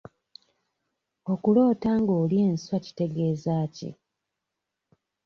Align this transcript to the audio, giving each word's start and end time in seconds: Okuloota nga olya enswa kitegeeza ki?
Okuloota 1.33 1.91
nga 1.99 2.13
olya 2.23 2.43
enswa 2.51 2.77
kitegeeza 2.85 3.55
ki? 3.75 3.89